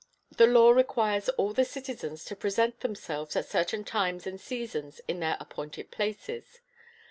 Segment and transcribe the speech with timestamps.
[0.35, 5.19] The law requires all the citizens to present themselves at certain times and seasons in
[5.19, 6.59] their appointed places.